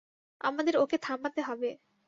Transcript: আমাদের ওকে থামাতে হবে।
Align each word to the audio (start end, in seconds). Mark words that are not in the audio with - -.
আমাদের 0.41 0.75
ওকে 0.77 0.97
থামাতে 0.97 1.41
হবে। 1.41 1.69